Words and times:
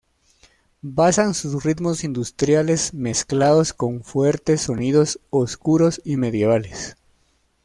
Basan 0.81 1.35
sus 1.35 1.63
ritmos 1.63 2.03
industriales 2.03 2.91
mezclados 2.95 3.71
con 3.71 4.01
fuertes 4.03 4.61
sonidos 4.61 5.19
oscuros 5.29 6.01
y 6.03 6.17
medievales. 6.17 6.97